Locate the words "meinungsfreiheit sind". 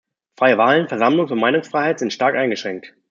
1.39-2.11